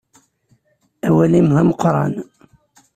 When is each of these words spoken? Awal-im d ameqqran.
Awal-im 1.07 1.49
d 1.55 1.57
ameqqran. 1.61 2.13